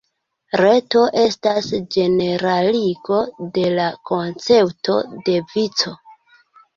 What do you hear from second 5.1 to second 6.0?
de vico.